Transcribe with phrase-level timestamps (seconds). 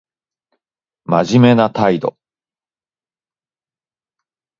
[1.05, 2.17] 真面目な態度